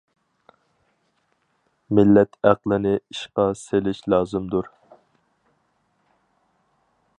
مىللەت 1.99 2.39
ئەقلىنى 2.51 2.95
ئىشقا 3.03 3.47
سېلىش 3.65 4.01
لازىمدۇر. 4.15 4.73